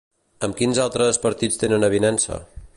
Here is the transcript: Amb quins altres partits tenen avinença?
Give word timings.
Amb 0.47 0.55
quins 0.61 0.79
altres 0.85 1.21
partits 1.27 1.63
tenen 1.65 1.89
avinença? 1.91 2.43